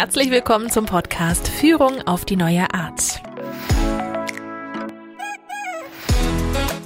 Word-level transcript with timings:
Herzlich 0.00 0.30
willkommen 0.30 0.70
zum 0.70 0.86
Podcast 0.86 1.48
Führung 1.48 2.02
auf 2.06 2.24
die 2.24 2.36
neue 2.36 2.72
Art. 2.72 3.20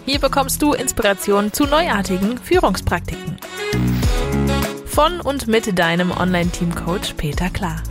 Hier 0.06 0.19
bekommst 0.19 0.62
du 0.62 0.72
Inspiration 0.72 1.53
zu 1.53 1.67
neuartigen 1.67 2.38
Führungspraktiken. 2.38 3.37
Von 4.87 5.21
und 5.21 5.46
mit 5.46 5.79
deinem 5.79 6.11
Online-Team-Coach 6.11 7.12
Peter 7.19 7.51
Klar. 7.51 7.83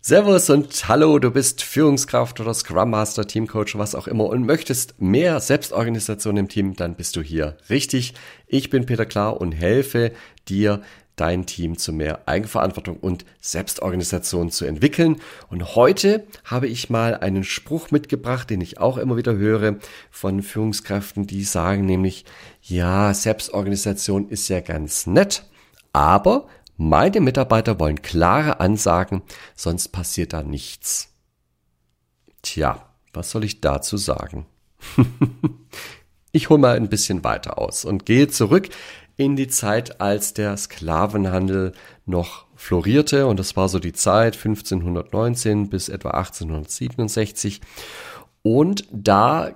Servus 0.00 0.48
und 0.48 0.88
hallo, 0.88 1.18
du 1.18 1.30
bist 1.30 1.62
Führungskraft 1.62 2.40
oder 2.40 2.54
Scrum 2.54 2.90
Master, 2.90 3.26
Teamcoach, 3.26 3.76
was 3.76 3.94
auch 3.94 4.06
immer 4.06 4.24
und 4.26 4.44
möchtest 4.44 5.00
mehr 5.00 5.40
Selbstorganisation 5.40 6.36
im 6.38 6.48
Team, 6.48 6.76
dann 6.76 6.94
bist 6.94 7.16
du 7.16 7.22
hier 7.22 7.56
richtig. 7.68 8.14
Ich 8.46 8.70
bin 8.70 8.86
Peter 8.86 9.06
Klar 9.06 9.40
und 9.40 9.52
helfe 9.52 10.12
dir, 10.48 10.82
dein 11.16 11.46
Team 11.46 11.78
zu 11.78 11.92
mehr 11.92 12.26
Eigenverantwortung 12.26 12.96
und 12.96 13.24
Selbstorganisation 13.40 14.50
zu 14.50 14.64
entwickeln. 14.64 15.20
Und 15.48 15.76
heute 15.76 16.26
habe 16.44 16.66
ich 16.66 16.90
mal 16.90 17.16
einen 17.16 17.44
Spruch 17.44 17.90
mitgebracht, 17.90 18.50
den 18.50 18.60
ich 18.60 18.78
auch 18.78 18.98
immer 18.98 19.16
wieder 19.16 19.36
höre 19.36 19.76
von 20.10 20.42
Führungskräften, 20.42 21.26
die 21.26 21.44
sagen 21.44 21.86
nämlich, 21.86 22.24
ja, 22.62 23.14
Selbstorganisation 23.14 24.28
ist 24.28 24.48
ja 24.48 24.60
ganz 24.60 25.06
nett, 25.06 25.44
aber 25.92 26.48
meine 26.76 27.20
Mitarbeiter 27.20 27.78
wollen 27.78 28.02
klare 28.02 28.58
Ansagen, 28.58 29.22
sonst 29.54 29.88
passiert 29.88 30.32
da 30.32 30.42
nichts. 30.42 31.10
Tja, 32.42 32.88
was 33.12 33.30
soll 33.30 33.44
ich 33.44 33.60
dazu 33.60 33.96
sagen? 33.96 34.46
ich 36.32 36.50
hole 36.50 36.60
mal 36.60 36.76
ein 36.76 36.88
bisschen 36.88 37.22
weiter 37.22 37.58
aus 37.58 37.84
und 37.84 38.04
gehe 38.06 38.28
zurück 38.28 38.68
in 39.16 39.36
die 39.36 39.48
Zeit, 39.48 40.00
als 40.00 40.34
der 40.34 40.56
Sklavenhandel 40.56 41.72
noch 42.06 42.46
florierte. 42.56 43.26
Und 43.26 43.38
das 43.38 43.56
war 43.56 43.68
so 43.68 43.78
die 43.78 43.92
Zeit 43.92 44.36
1519 44.36 45.68
bis 45.68 45.88
etwa 45.88 46.10
1867. 46.10 47.60
Und 48.42 48.86
da 48.92 49.52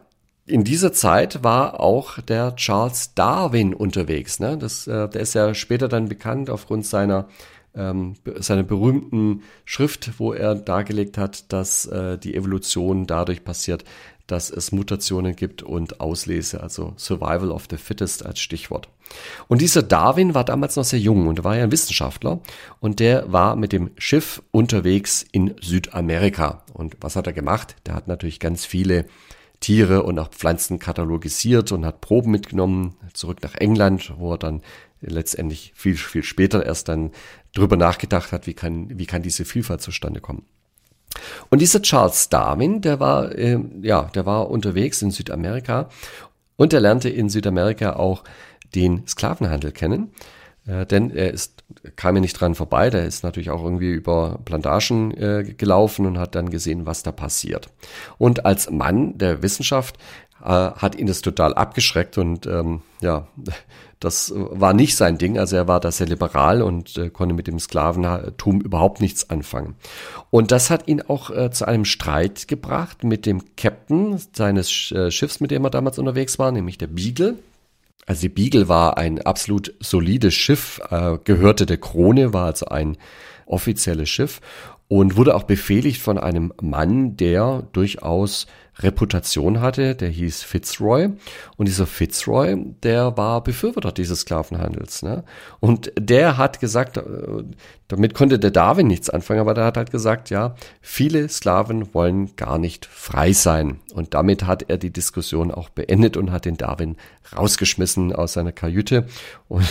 in 0.46 0.64
dieser 0.64 0.92
Zeit 0.92 1.44
war 1.44 1.78
auch 1.78 2.20
der 2.20 2.56
Charles 2.56 3.14
Darwin 3.14 3.74
unterwegs. 3.74 4.40
Ne? 4.40 4.56
Das, 4.56 4.86
äh, 4.86 5.08
der 5.08 5.20
ist 5.20 5.34
ja 5.34 5.54
später 5.54 5.88
dann 5.88 6.08
bekannt 6.08 6.48
aufgrund 6.48 6.86
seiner 6.86 7.28
ähm, 7.74 8.14
seiner 8.36 8.62
berühmten 8.62 9.42
Schrift, 9.64 10.12
wo 10.18 10.32
er 10.32 10.54
dargelegt 10.54 11.18
hat, 11.18 11.52
dass 11.52 11.86
äh, 11.86 12.18
die 12.18 12.34
Evolution 12.34 13.06
dadurch 13.06 13.44
passiert, 13.44 13.84
dass 14.28 14.50
es 14.50 14.72
Mutationen 14.72 15.34
gibt 15.34 15.62
und 15.62 16.00
Auslese, 16.00 16.62
also 16.62 16.92
Survival 16.96 17.50
of 17.50 17.66
the 17.70 17.78
Fittest 17.78 18.24
als 18.26 18.40
Stichwort. 18.40 18.88
Und 19.48 19.62
dieser 19.62 19.82
Darwin 19.82 20.34
war 20.34 20.44
damals 20.44 20.76
noch 20.76 20.84
sehr 20.84 21.00
jung 21.00 21.26
und 21.28 21.44
war 21.44 21.56
ja 21.56 21.64
ein 21.64 21.72
Wissenschaftler 21.72 22.40
und 22.78 23.00
der 23.00 23.32
war 23.32 23.56
mit 23.56 23.72
dem 23.72 23.90
Schiff 23.96 24.42
unterwegs 24.50 25.24
in 25.32 25.54
Südamerika. 25.60 26.62
Und 26.74 26.96
was 27.00 27.16
hat 27.16 27.26
er 27.26 27.32
gemacht? 27.32 27.76
Der 27.86 27.94
hat 27.94 28.06
natürlich 28.06 28.38
ganz 28.38 28.66
viele 28.66 29.06
Tiere 29.60 30.02
und 30.02 30.18
auch 30.18 30.30
Pflanzen 30.30 30.78
katalogisiert 30.78 31.72
und 31.72 31.84
hat 31.84 32.00
Proben 32.00 32.30
mitgenommen, 32.30 32.94
zurück 33.12 33.42
nach 33.42 33.54
England, 33.56 34.12
wo 34.18 34.32
er 34.32 34.38
dann 34.38 34.62
letztendlich 35.00 35.72
viel, 35.74 35.96
viel 35.96 36.22
später 36.22 36.64
erst 36.64 36.88
dann 36.88 37.12
drüber 37.54 37.76
nachgedacht 37.76 38.32
hat, 38.32 38.46
wie 38.46 38.54
kann, 38.54 38.98
wie 38.98 39.06
kann 39.06 39.22
diese 39.22 39.44
Vielfalt 39.44 39.80
zustande 39.80 40.20
kommen. 40.20 40.44
Und 41.50 41.60
dieser 41.60 41.82
Charles 41.82 42.28
Darwin, 42.28 42.80
der 42.80 43.00
war, 43.00 43.32
äh, 43.34 43.58
ja, 43.82 44.04
der 44.14 44.26
war 44.26 44.50
unterwegs 44.50 45.02
in 45.02 45.10
Südamerika 45.10 45.88
und 46.56 46.72
er 46.72 46.80
lernte 46.80 47.08
in 47.08 47.28
Südamerika 47.28 47.94
auch 47.94 48.24
den 48.74 49.06
Sklavenhandel 49.06 49.72
kennen. 49.72 50.12
Äh, 50.68 50.86
denn 50.86 51.10
er 51.10 51.32
ist, 51.32 51.64
kam 51.96 52.14
ja 52.14 52.20
nicht 52.20 52.38
dran 52.38 52.54
vorbei, 52.54 52.90
der 52.90 53.06
ist 53.06 53.24
natürlich 53.24 53.50
auch 53.50 53.64
irgendwie 53.64 53.90
über 53.90 54.38
Plantagen 54.44 55.10
äh, 55.12 55.54
gelaufen 55.56 56.06
und 56.06 56.18
hat 56.18 56.34
dann 56.34 56.50
gesehen, 56.50 56.86
was 56.86 57.02
da 57.02 57.10
passiert. 57.10 57.70
Und 58.18 58.44
als 58.44 58.70
Mann 58.70 59.16
der 59.16 59.42
Wissenschaft 59.42 59.96
äh, 60.42 60.48
hat 60.48 60.94
ihn 60.94 61.06
das 61.06 61.22
total 61.22 61.54
abgeschreckt 61.54 62.18
und 62.18 62.46
ähm, 62.46 62.82
ja, 63.00 63.26
das 64.00 64.32
war 64.34 64.74
nicht 64.74 64.94
sein 64.94 65.18
Ding. 65.18 65.38
Also 65.38 65.56
er 65.56 65.66
war 65.66 65.80
da 65.80 65.90
sehr 65.90 66.06
liberal 66.06 66.62
und 66.62 66.96
äh, 66.98 67.08
konnte 67.10 67.34
mit 67.34 67.46
dem 67.46 67.58
Sklaventum 67.58 68.60
überhaupt 68.60 69.00
nichts 69.00 69.30
anfangen. 69.30 69.74
Und 70.30 70.52
das 70.52 70.70
hat 70.70 70.86
ihn 70.86 71.02
auch 71.02 71.30
äh, 71.30 71.50
zu 71.50 71.66
einem 71.66 71.84
Streit 71.84 72.46
gebracht 72.46 73.02
mit 73.02 73.26
dem 73.26 73.56
Captain 73.56 74.20
seines 74.32 74.92
äh, 74.92 75.10
Schiffs, 75.10 75.40
mit 75.40 75.50
dem 75.50 75.64
er 75.64 75.70
damals 75.70 75.98
unterwegs 75.98 76.38
war, 76.38 76.52
nämlich 76.52 76.78
der 76.78 76.86
Beagle. 76.86 77.38
Also 78.06 78.22
die 78.22 78.28
Beagle 78.30 78.68
war 78.68 78.96
ein 78.96 79.20
absolut 79.20 79.74
solides 79.80 80.34
Schiff, 80.34 80.80
äh, 80.90 81.18
gehörte 81.24 81.66
der 81.66 81.78
Krone, 81.78 82.32
war 82.32 82.46
also 82.46 82.66
ein 82.66 82.96
offizielles 83.46 84.08
Schiff 84.08 84.40
und 84.88 85.16
wurde 85.16 85.34
auch 85.34 85.42
befehligt 85.44 86.00
von 86.00 86.18
einem 86.18 86.52
Mann, 86.60 87.16
der 87.16 87.64
durchaus 87.72 88.46
Reputation 88.80 89.60
hatte, 89.60 89.94
der 89.96 90.08
hieß 90.08 90.42
Fitzroy. 90.42 91.08
Und 91.56 91.66
dieser 91.66 91.86
Fitzroy, 91.86 92.56
der 92.82 93.16
war 93.16 93.42
Befürworter 93.42 93.92
dieses 93.92 94.20
Sklavenhandels. 94.20 95.02
Ne? 95.02 95.24
Und 95.60 95.92
der 95.98 96.36
hat 96.36 96.60
gesagt, 96.60 96.96
äh, 96.96 97.02
damit 97.88 98.14
konnte 98.14 98.38
der 98.38 98.50
Darwin 98.50 98.86
nichts 98.86 99.10
anfangen, 99.10 99.40
aber 99.40 99.54
der 99.54 99.64
hat 99.64 99.76
halt 99.76 99.90
gesagt, 99.90 100.30
ja, 100.30 100.54
viele 100.80 101.28
Sklaven 101.28 101.92
wollen 101.92 102.36
gar 102.36 102.58
nicht 102.58 102.86
frei 102.86 103.32
sein. 103.32 103.80
Und 103.94 104.14
damit 104.14 104.46
hat 104.46 104.66
er 104.68 104.78
die 104.78 104.92
Diskussion 104.92 105.50
auch 105.50 105.70
beendet 105.70 106.16
und 106.16 106.30
hat 106.30 106.44
den 106.44 106.56
Darwin 106.56 106.96
rausgeschmissen 107.36 108.12
aus 108.12 108.34
seiner 108.34 108.52
Kajüte. 108.52 109.06
Und, 109.48 109.66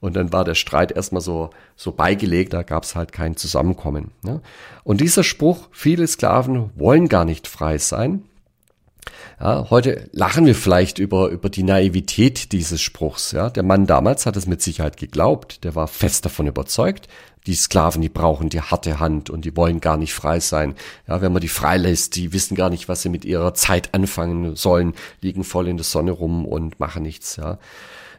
und 0.00 0.14
dann 0.14 0.32
war 0.32 0.44
der 0.44 0.54
Streit 0.54 0.92
erstmal 0.92 1.22
so, 1.22 1.50
so 1.74 1.92
beigelegt, 1.92 2.52
da 2.52 2.62
gab 2.62 2.84
es 2.84 2.94
halt 2.94 3.12
kein 3.12 3.36
Zusammenkommen. 3.36 4.12
Ne? 4.22 4.40
Und 4.84 5.00
dieser 5.00 5.24
Spruch, 5.24 5.68
viele 5.72 6.06
Sklaven 6.06 6.70
wollen 6.74 7.08
gar 7.08 7.24
nicht 7.24 7.46
frei 7.46 7.78
sein, 7.78 8.24
ja, 9.40 9.68
heute 9.70 10.08
lachen 10.12 10.46
wir 10.46 10.54
vielleicht 10.54 11.00
über, 11.00 11.28
über 11.28 11.50
die 11.50 11.64
Naivität 11.64 12.52
dieses 12.52 12.80
Spruchs. 12.80 13.32
Ja, 13.32 13.50
der 13.50 13.64
Mann 13.64 13.86
damals 13.86 14.24
hat 14.24 14.36
es 14.36 14.46
mit 14.46 14.62
Sicherheit 14.62 14.96
geglaubt. 14.96 15.64
Der 15.64 15.74
war 15.74 15.88
fest 15.88 16.24
davon 16.24 16.46
überzeugt. 16.46 17.08
Die 17.48 17.54
Sklaven, 17.54 18.02
die 18.02 18.08
brauchen 18.08 18.50
die 18.50 18.60
harte 18.60 19.00
Hand 19.00 19.30
und 19.30 19.44
die 19.44 19.56
wollen 19.56 19.80
gar 19.80 19.96
nicht 19.96 20.14
frei 20.14 20.38
sein. 20.38 20.76
Ja, 21.08 21.22
wenn 21.22 21.32
man 21.32 21.42
die 21.42 21.48
freilässt, 21.48 22.14
die 22.14 22.32
wissen 22.32 22.54
gar 22.54 22.70
nicht, 22.70 22.88
was 22.88 23.02
sie 23.02 23.08
mit 23.08 23.24
ihrer 23.24 23.52
Zeit 23.54 23.94
anfangen 23.94 24.54
sollen, 24.54 24.94
liegen 25.20 25.42
voll 25.42 25.66
in 25.66 25.76
der 25.76 25.84
Sonne 25.84 26.12
rum 26.12 26.44
und 26.46 26.78
machen 26.78 27.02
nichts. 27.02 27.34
Ja, 27.34 27.58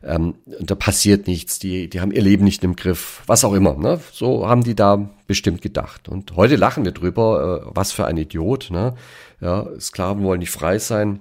ähm, 0.04 0.36
da 0.60 0.76
passiert 0.76 1.28
nichts. 1.28 1.60
Die, 1.60 1.90
die 1.90 2.02
haben 2.02 2.12
ihr 2.12 2.22
Leben 2.22 2.44
nicht 2.44 2.64
im 2.64 2.76
Griff, 2.76 3.22
was 3.26 3.46
auch 3.46 3.54
immer. 3.54 3.76
Ne? 3.76 4.00
So 4.12 4.48
haben 4.48 4.64
die 4.64 4.76
da 4.76 5.10
bestimmt 5.28 5.62
gedacht. 5.62 6.10
Und 6.10 6.36
heute 6.36 6.56
lachen 6.56 6.86
wir 6.86 6.92
drüber, 6.92 7.64
äh, 7.64 7.72
was 7.74 7.92
für 7.92 8.06
ein 8.06 8.18
Idiot. 8.18 8.70
Ne? 8.72 8.96
Ja, 9.42 9.68
Sklaven 9.80 10.24
wollen 10.24 10.40
nicht 10.40 10.52
frei 10.52 10.80
sein. 10.80 11.20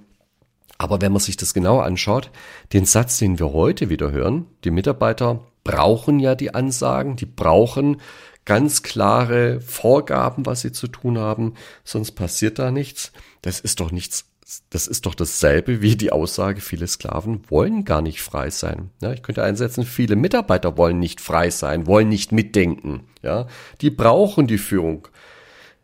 Aber 0.78 1.00
wenn 1.00 1.12
man 1.12 1.20
sich 1.20 1.36
das 1.36 1.54
genauer 1.54 1.84
anschaut, 1.84 2.30
den 2.72 2.86
Satz, 2.86 3.18
den 3.18 3.38
wir 3.38 3.52
heute 3.52 3.88
wieder 3.88 4.10
hören, 4.10 4.46
die 4.64 4.72
Mitarbeiter 4.72 5.40
brauchen 5.62 6.18
ja 6.18 6.34
die 6.34 6.54
Ansagen, 6.54 7.14
die 7.14 7.26
brauchen 7.26 8.00
ganz 8.44 8.82
klare 8.82 9.60
Vorgaben, 9.60 10.44
was 10.44 10.62
sie 10.62 10.72
zu 10.72 10.88
tun 10.88 11.18
haben, 11.18 11.54
sonst 11.84 12.12
passiert 12.12 12.58
da 12.58 12.72
nichts. 12.72 13.12
Das 13.42 13.60
ist 13.60 13.78
doch 13.78 13.92
nichts, 13.92 14.24
das 14.70 14.86
ist 14.86 15.06
doch 15.06 15.14
dasselbe 15.14 15.82
wie 15.82 15.96
die 15.96 16.12
Aussage, 16.12 16.60
viele 16.60 16.86
Sklaven 16.86 17.42
wollen 17.48 17.84
gar 17.84 18.02
nicht 18.02 18.20
frei 18.22 18.50
sein. 18.50 18.90
Ja, 19.00 19.12
ich 19.12 19.22
könnte 19.22 19.42
einsetzen, 19.42 19.84
viele 19.84 20.16
Mitarbeiter 20.16 20.76
wollen 20.76 20.98
nicht 20.98 21.20
frei 21.20 21.50
sein, 21.50 21.86
wollen 21.86 22.08
nicht 22.08 22.32
mitdenken. 22.32 23.04
Ja, 23.22 23.46
die 23.80 23.90
brauchen 23.90 24.46
die 24.46 24.58
Führung. 24.58 25.08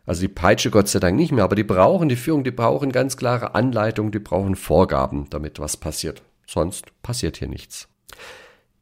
Also 0.05 0.21
die 0.21 0.27
Peitsche 0.27 0.71
Gott 0.71 0.87
sei 0.87 0.99
Dank 0.99 1.17
nicht 1.17 1.31
mehr, 1.31 1.43
aber 1.43 1.55
die 1.55 1.63
brauchen 1.63 2.09
die 2.09 2.15
Führung, 2.15 2.43
die 2.43 2.51
brauchen 2.51 2.91
ganz 2.91 3.15
klare 3.15 3.53
Anleitungen, 3.53 4.11
die 4.11 4.19
brauchen 4.19 4.55
Vorgaben, 4.55 5.27
damit 5.29 5.59
was 5.59 5.77
passiert. 5.77 6.23
Sonst 6.47 6.85
passiert 7.03 7.37
hier 7.37 7.47
nichts. 7.47 7.87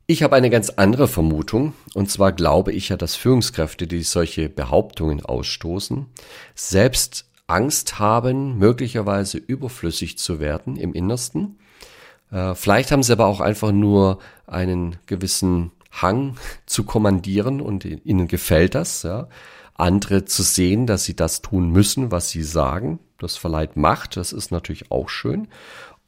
Ich 0.06 0.24
habe 0.24 0.38
eine 0.38 0.50
ganz 0.50 0.69
andere 0.69 1.10
Vermutung, 1.10 1.74
und 1.94 2.10
zwar 2.10 2.31
glaube 2.31 2.72
ich 2.72 2.88
ja, 2.88 2.95
dass 2.95 3.18
Führungskräfte, 3.18 3.88
die 3.88 4.04
solche 4.04 4.48
Behauptungen 4.48 5.22
ausstoßen, 5.22 6.06
selbst 6.56 7.25
Angst 7.47 7.99
haben, 7.99 8.57
möglicherweise 8.57 9.38
überflüssig 9.38 10.17
zu 10.17 10.39
werden 10.39 10.75
im 10.75 10.94
Innersten. 10.94 11.57
Äh, 12.31 12.55
vielleicht 12.55 12.91
haben 12.91 13.03
sie 13.03 13.13
aber 13.13 13.25
auch 13.25 13.39
einfach 13.39 13.71
nur 13.71 14.19
einen 14.45 14.97
gewissen 15.05 15.71
Hang 15.91 16.38
zu 16.65 16.83
kommandieren 16.83 17.61
und 17.61 17.85
ihnen 17.85 18.27
gefällt 18.27 18.75
das, 18.75 19.03
ja 19.03 19.27
andere 19.77 20.25
zu 20.25 20.44
sehen, 20.44 20.88
dass 20.88 21.05
sie 21.05 21.15
das 21.15 21.41
tun 21.41 21.69
müssen, 21.69 22.11
was 22.11 22.29
sie 22.29 22.44
sagen. 22.44 22.99
Das 23.19 23.38
verleiht 23.38 23.77
Macht, 23.77 24.17
das 24.17 24.33
ist 24.33 24.51
natürlich 24.51 24.91
auch 24.91 25.09
schön. 25.09 25.47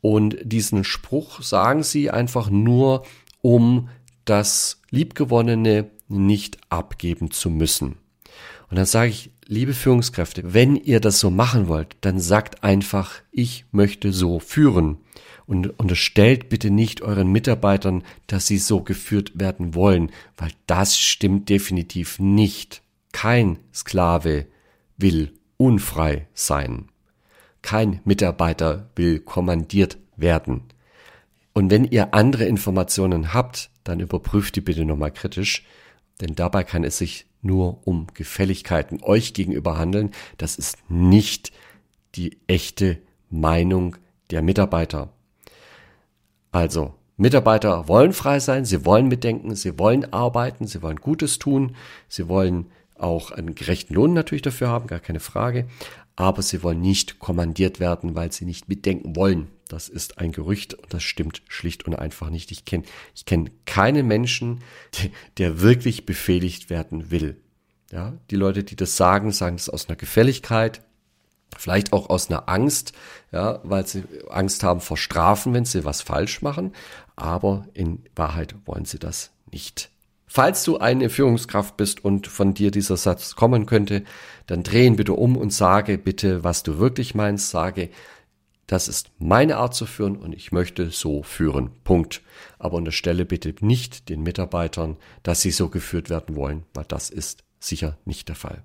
Und 0.01 0.37
diesen 0.43 0.83
Spruch 0.83 1.41
sagen 1.41 1.83
sie 1.83 2.09
einfach 2.09 2.49
nur, 2.49 3.03
um 3.41 3.89
das 4.25 4.81
Liebgewonnene 4.89 5.89
nicht 6.07 6.57
abgeben 6.69 7.31
zu 7.31 7.49
müssen. 7.49 7.97
Und 8.69 8.77
dann 8.77 8.85
sage 8.85 9.09
ich, 9.09 9.31
liebe 9.45 9.73
Führungskräfte, 9.73 10.53
wenn 10.53 10.75
ihr 10.75 10.99
das 10.99 11.19
so 11.19 11.29
machen 11.31 11.67
wollt, 11.67 11.97
dann 12.01 12.19
sagt 12.19 12.63
einfach, 12.63 13.15
ich 13.31 13.65
möchte 13.71 14.13
so 14.13 14.39
führen. 14.39 14.97
Und 15.47 15.79
unterstellt 15.79 16.49
bitte 16.49 16.69
nicht 16.69 17.01
euren 17.01 17.31
Mitarbeitern, 17.31 18.03
dass 18.27 18.45
sie 18.45 18.59
so 18.59 18.81
geführt 18.81 19.31
werden 19.33 19.73
wollen, 19.73 20.11
weil 20.37 20.51
das 20.67 20.99
stimmt 20.99 21.49
definitiv 21.49 22.19
nicht. 22.19 22.83
Kein 23.11 23.57
Sklave 23.73 24.45
will 24.97 25.33
unfrei 25.57 26.27
sein. 26.35 26.89
Kein 27.63 28.01
Mitarbeiter 28.05 28.89
will 28.95 29.19
kommandiert 29.19 29.97
werden. 30.15 30.65
Und 31.53 31.71
wenn 31.71 31.85
ihr 31.85 32.13
andere 32.13 32.45
Informationen 32.45 33.33
habt, 33.33 33.71
dann 33.83 33.99
überprüft 33.99 34.55
die 34.55 34.61
bitte 34.61 34.85
nochmal 34.85 35.11
kritisch, 35.11 35.65
denn 36.21 36.35
dabei 36.35 36.63
kann 36.63 36.83
es 36.83 36.99
sich 36.99 37.25
nur 37.41 37.85
um 37.87 38.07
Gefälligkeiten 38.13 39.01
euch 39.01 39.33
gegenüber 39.33 39.77
handeln. 39.77 40.11
Das 40.37 40.57
ist 40.57 40.77
nicht 40.89 41.51
die 42.15 42.37
echte 42.47 42.97
Meinung 43.29 43.95
der 44.31 44.41
Mitarbeiter. 44.41 45.09
Also, 46.51 46.95
Mitarbeiter 47.17 47.87
wollen 47.87 48.13
frei 48.13 48.39
sein, 48.39 48.65
sie 48.65 48.85
wollen 48.85 49.07
mitdenken, 49.07 49.55
sie 49.55 49.77
wollen 49.77 50.11
arbeiten, 50.13 50.67
sie 50.67 50.81
wollen 50.81 50.97
Gutes 50.97 51.37
tun, 51.37 51.75
sie 52.07 52.29
wollen 52.29 52.67
auch 52.97 53.31
einen 53.31 53.55
gerechten 53.55 53.93
Lohn 53.93 54.13
natürlich 54.13 54.41
dafür 54.41 54.69
haben, 54.69 54.87
gar 54.87 54.99
keine 54.99 55.19
Frage, 55.19 55.67
aber 56.15 56.41
sie 56.41 56.63
wollen 56.63 56.81
nicht 56.81 57.19
kommandiert 57.19 57.79
werden, 57.79 58.15
weil 58.15 58.31
sie 58.31 58.45
nicht 58.45 58.69
mitdenken 58.69 59.15
wollen. 59.15 59.47
Das 59.69 59.87
ist 59.87 60.17
ein 60.17 60.31
Gerücht 60.31 60.73
und 60.73 60.93
das 60.93 61.03
stimmt 61.03 61.43
schlicht 61.47 61.85
und 61.85 61.95
einfach 61.95 62.31
nicht. 62.31 62.51
Ich 62.51 62.65
kenne 62.65 62.83
ich 63.15 63.25
kenn 63.25 63.51
keinen 63.65 64.07
Menschen, 64.07 64.61
der, 65.37 65.61
wirklich 65.61 66.05
befehligt 66.05 66.69
werden 66.69 67.11
will. 67.11 67.37
Ja, 67.91 68.13
die 68.31 68.35
Leute, 68.35 68.63
die 68.63 68.75
das 68.75 68.97
sagen, 68.97 69.31
sagen 69.31 69.57
das 69.57 69.69
aus 69.69 69.87
einer 69.87 69.95
Gefälligkeit, 69.95 70.81
vielleicht 71.55 71.93
auch 71.93 72.09
aus 72.09 72.29
einer 72.29 72.49
Angst, 72.49 72.93
ja, 73.31 73.59
weil 73.63 73.85
sie 73.85 74.03
Angst 74.29 74.63
haben 74.63 74.81
vor 74.81 74.97
Strafen, 74.97 75.53
wenn 75.53 75.65
sie 75.65 75.85
was 75.85 76.01
falsch 76.01 76.41
machen. 76.41 76.73
Aber 77.15 77.67
in 77.73 78.03
Wahrheit 78.15 78.55
wollen 78.65 78.85
sie 78.85 78.99
das 78.99 79.31
nicht. 79.51 79.91
Falls 80.25 80.63
du 80.63 80.77
eine 80.77 81.09
Führungskraft 81.09 81.77
bist 81.77 82.03
und 82.03 82.27
von 82.27 82.53
dir 82.53 82.71
dieser 82.71 82.97
Satz 82.97 83.35
kommen 83.35 83.65
könnte, 83.65 84.03
dann 84.45 84.63
drehen 84.63 84.95
bitte 84.95 85.13
um 85.13 85.37
und 85.37 85.51
sage 85.51 85.97
bitte, 85.97 86.43
was 86.43 86.63
du 86.63 86.77
wirklich 86.77 87.15
meinst. 87.15 87.49
Sage, 87.49 87.89
das 88.69 88.87
ist 88.87 89.09
meine 89.17 89.57
Art 89.57 89.73
zu 89.73 89.87
führen 89.87 90.15
und 90.15 90.31
ich 90.31 90.51
möchte 90.51 90.91
so 90.91 91.23
führen. 91.23 91.71
Punkt. 91.83 92.21
Aber 92.59 92.77
unterstelle 92.77 93.25
bitte 93.25 93.53
nicht 93.61 94.09
den 94.09 94.21
Mitarbeitern, 94.21 94.97
dass 95.23 95.41
sie 95.41 95.49
so 95.49 95.69
geführt 95.69 96.11
werden 96.11 96.35
wollen, 96.35 96.63
weil 96.75 96.85
das 96.87 97.09
ist 97.09 97.43
sicher 97.59 97.97
nicht 98.05 98.29
der 98.29 98.35
Fall. 98.35 98.63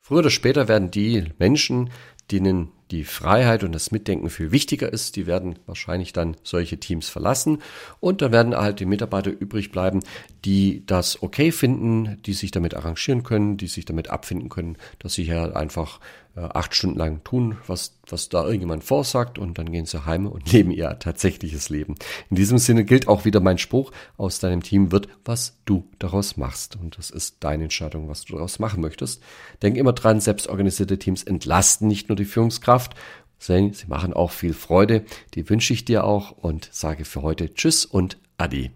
Früher 0.00 0.18
oder 0.18 0.30
später 0.30 0.66
werden 0.66 0.90
die 0.90 1.24
Menschen, 1.38 1.90
denen 2.32 2.72
die 2.90 3.04
Freiheit 3.04 3.62
und 3.62 3.72
das 3.72 3.90
Mitdenken 3.90 4.28
viel 4.28 4.50
wichtiger 4.50 4.92
ist, 4.92 5.16
die 5.16 5.26
werden 5.26 5.58
wahrscheinlich 5.66 6.12
dann 6.12 6.36
solche 6.42 6.78
Teams 6.78 7.08
verlassen 7.08 7.62
und 8.00 8.22
dann 8.22 8.32
werden 8.32 8.56
halt 8.56 8.80
die 8.80 8.86
Mitarbeiter 8.86 9.30
übrig 9.30 9.70
bleiben, 9.70 10.00
die 10.44 10.84
das 10.84 11.22
okay 11.22 11.52
finden, 11.52 12.20
die 12.22 12.34
sich 12.34 12.50
damit 12.50 12.74
arrangieren 12.74 13.22
können, 13.22 13.56
die 13.56 13.66
sich 13.68 13.84
damit 13.84 14.10
abfinden 14.10 14.48
können, 14.48 14.76
dass 14.98 15.14
sie 15.14 15.24
hier 15.24 15.56
einfach 15.56 16.00
äh, 16.36 16.40
acht 16.40 16.74
Stunden 16.74 16.98
lang 16.98 17.22
tun, 17.24 17.58
was, 17.66 17.98
was 18.08 18.28
da 18.28 18.44
irgendjemand 18.44 18.84
vorsagt 18.84 19.38
und 19.38 19.58
dann 19.58 19.70
gehen 19.70 19.86
sie 19.86 20.04
heim 20.04 20.26
und 20.26 20.50
leben 20.52 20.70
ihr 20.70 20.98
tatsächliches 20.98 21.68
Leben. 21.68 21.94
In 22.30 22.36
diesem 22.36 22.58
Sinne 22.58 22.84
gilt 22.84 23.08
auch 23.08 23.24
wieder 23.24 23.40
mein 23.40 23.58
Spruch, 23.58 23.92
aus 24.16 24.38
deinem 24.40 24.62
Team 24.62 24.92
wird, 24.92 25.08
was 25.24 25.58
du 25.64 25.88
daraus 25.98 26.36
machst. 26.36 26.76
Und 26.76 26.98
das 26.98 27.10
ist 27.10 27.36
deine 27.40 27.64
Entscheidung, 27.64 28.08
was 28.08 28.24
du 28.24 28.34
daraus 28.34 28.58
machen 28.58 28.80
möchtest. 28.80 29.22
Denk 29.62 29.76
immer 29.76 29.92
dran, 29.92 30.20
selbstorganisierte 30.20 30.98
Teams 30.98 31.22
entlasten 31.22 31.88
nicht 31.88 32.08
nur 32.08 32.16
die 32.16 32.24
Führungskraft, 32.24 32.94
sondern 33.38 33.72
sie 33.72 33.86
machen 33.86 34.12
auch 34.12 34.30
viel 34.30 34.54
Freude. 34.54 35.04
Die 35.34 35.48
wünsche 35.48 35.72
ich 35.72 35.84
dir 35.84 36.04
auch 36.04 36.32
und 36.32 36.68
sage 36.72 37.04
für 37.04 37.22
heute 37.22 37.54
Tschüss 37.54 37.84
und 37.84 38.18
Adi. 38.38 38.70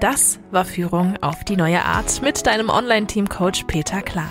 Das 0.00 0.40
war 0.50 0.64
Führung 0.64 1.18
auf 1.20 1.44
die 1.44 1.56
neue 1.56 1.84
Art 1.84 2.22
mit 2.22 2.46
deinem 2.46 2.70
Online-Team-Coach 2.70 3.64
Peter 3.64 4.00
Klar. 4.00 4.30